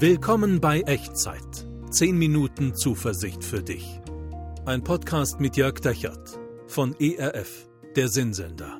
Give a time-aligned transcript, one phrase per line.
[0.00, 1.66] Willkommen bei Echtzeit.
[1.90, 4.00] 10 Minuten Zuversicht für dich.
[4.64, 6.38] Ein Podcast mit Jörg Dechert
[6.68, 8.78] von ERF, der Sinnsender.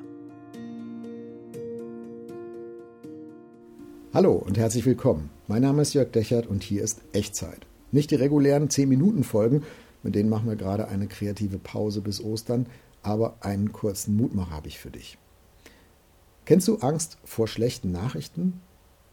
[4.13, 5.29] Hallo und herzlich willkommen.
[5.49, 7.67] Mein Name ist Jörg Dechert und hier ist Echtzeit.
[7.91, 9.63] Nicht die regulären 10 Minuten Folgen,
[10.03, 12.65] mit denen machen wir gerade eine kreative Pause bis Ostern,
[13.03, 15.17] aber einen kurzen Mutmacher habe ich für dich.
[16.45, 18.61] Kennst du Angst vor schlechten Nachrichten?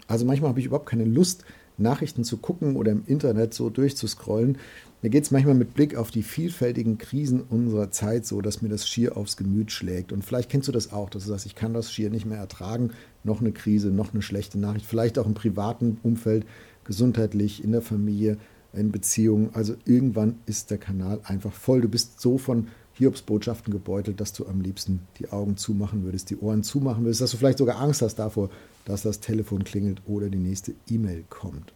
[0.06, 1.44] Also manchmal habe ich überhaupt keine Lust,
[1.78, 4.58] Nachrichten zu gucken oder im Internet so durchzuscrollen.
[5.02, 8.68] Mir geht es manchmal mit Blick auf die vielfältigen Krisen unserer Zeit so, dass mir
[8.68, 10.12] das schier aufs Gemüt schlägt.
[10.12, 12.38] Und vielleicht kennst du das auch, dass du sagst, ich kann das schier nicht mehr
[12.38, 12.90] ertragen.
[13.22, 14.86] Noch eine Krise, noch eine schlechte Nachricht.
[14.86, 16.46] Vielleicht auch im privaten Umfeld,
[16.84, 18.38] gesundheitlich, in der Familie,
[18.72, 19.50] in Beziehungen.
[19.52, 21.82] Also irgendwann ist der Kanal einfach voll.
[21.82, 22.68] Du bist so von
[22.98, 27.20] Hiobs Botschaften gebeutelt, dass du am liebsten die Augen zumachen würdest, die Ohren zumachen würdest,
[27.20, 28.48] dass du vielleicht sogar Angst hast davor,
[28.86, 31.74] dass das Telefon klingelt oder die nächste E-Mail kommt.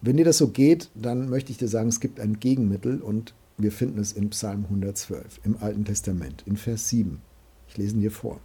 [0.00, 3.34] Wenn dir das so geht, dann möchte ich dir sagen, es gibt ein Gegenmittel und
[3.56, 7.20] wir finden es in Psalm 112 im Alten Testament, in Vers 7.
[7.68, 8.40] Ich lese ihn dir vor.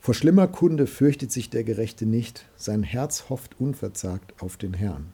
[0.00, 5.12] Vor schlimmer Kunde fürchtet sich der Gerechte nicht, sein Herz hofft unverzagt auf den Herrn.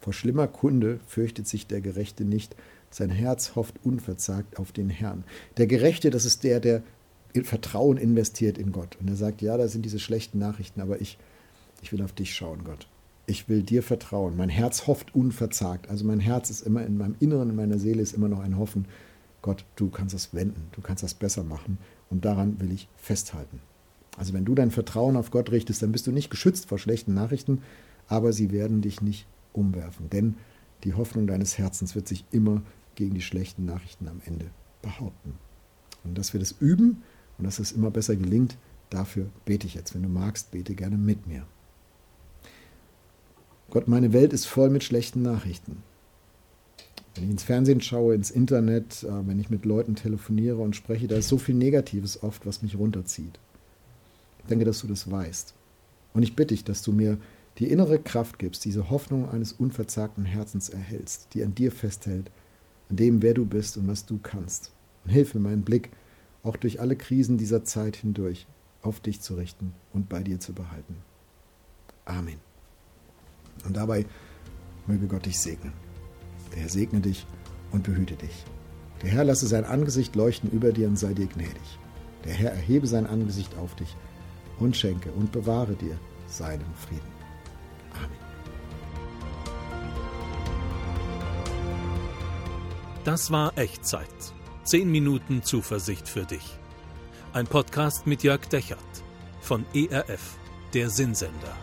[0.00, 2.56] Vor schlimmer Kunde fürchtet sich der Gerechte nicht,
[2.90, 5.24] sein Herz hofft unverzagt auf den Herrn.
[5.56, 6.82] Der Gerechte, das ist der, der
[7.44, 8.96] Vertrauen investiert in Gott.
[9.00, 11.16] Und er sagt, ja, da sind diese schlechten Nachrichten, aber ich,
[11.82, 12.88] ich will auf dich schauen, Gott.
[13.26, 14.36] Ich will dir vertrauen.
[14.36, 15.88] Mein Herz hofft unverzagt.
[15.88, 18.58] Also mein Herz ist immer in meinem Inneren, in meiner Seele ist immer noch ein
[18.58, 18.86] Hoffen.
[19.42, 21.78] Gott, du kannst das wenden, du kannst das besser machen
[22.10, 23.60] und daran will ich festhalten.
[24.18, 27.14] Also wenn du dein Vertrauen auf Gott richtest, dann bist du nicht geschützt vor schlechten
[27.14, 27.62] Nachrichten,
[28.08, 30.36] aber sie werden dich nicht umwerfen, denn
[30.84, 32.62] die Hoffnung deines Herzens wird sich immer
[32.94, 34.46] gegen die schlechten Nachrichten am Ende
[34.82, 35.34] behaupten.
[36.04, 37.02] Und dass wir das üben
[37.38, 38.56] und dass es immer besser gelingt,
[38.88, 39.94] dafür bete ich jetzt.
[39.94, 41.46] Wenn du magst, bete gerne mit mir.
[43.70, 45.82] Gott, meine Welt ist voll mit schlechten Nachrichten.
[47.14, 51.08] Wenn ich ins Fernsehen schaue, ins Internet, äh, wenn ich mit Leuten telefoniere und spreche,
[51.08, 53.38] da ist so viel Negatives oft, was mich runterzieht.
[54.40, 55.54] Ich denke, dass du das weißt.
[56.14, 57.18] Und ich bitte dich, dass du mir
[57.58, 62.30] die innere Kraft gibst, diese Hoffnung eines unverzagten Herzens erhältst, die an dir festhält,
[62.88, 64.72] an dem, wer du bist und was du kannst.
[65.04, 65.90] Und hilf mir, meinen Blick
[66.42, 68.46] auch durch alle Krisen dieser Zeit hindurch
[68.82, 70.96] auf dich zu richten und bei dir zu behalten.
[72.04, 72.38] Amen.
[73.66, 74.06] Und dabei
[74.86, 75.72] möge Gott dich segnen.
[76.52, 77.26] Der Herr segne dich
[77.72, 78.44] und behüte dich.
[79.02, 81.78] Der Herr lasse sein Angesicht leuchten über dir und sei dir gnädig.
[82.24, 83.96] Der Herr erhebe sein Angesicht auf dich
[84.58, 87.19] und schenke und bewahre dir seinen Frieden.
[87.94, 88.10] Amen.
[93.04, 94.06] Das war Echtzeit.
[94.64, 96.58] 10 Minuten Zuversicht für dich.
[97.32, 98.78] Ein Podcast mit Jörg Dechert
[99.40, 100.36] von ERF,
[100.74, 101.56] der Sinnsender.